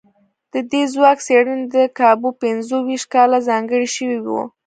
د 0.53 0.55
دې 0.71 0.83
ځواک 0.93 1.17
څېړنې 1.27 1.67
ته 1.73 1.81
کابو 1.99 2.29
پينځو 2.41 2.77
ويشت 2.83 3.07
کاله 3.13 3.37
ځانګړي 3.49 3.87
شوي 3.95 4.19
وو. 4.25 4.41